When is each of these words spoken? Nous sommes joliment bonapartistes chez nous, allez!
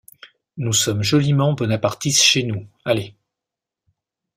Nous 0.57 0.73
sommes 0.73 1.03
joliment 1.03 1.53
bonapartistes 1.53 2.23
chez 2.23 2.41
nous, 2.41 2.67
allez! 2.85 3.13